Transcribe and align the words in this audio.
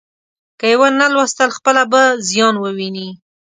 که 0.59 0.65
یې 0.71 0.75
ونه 0.79 1.05
ولوستل، 1.09 1.49
خپله 1.57 1.83
به 1.91 2.01
زیان 2.27 2.55
وویني. 2.59 3.07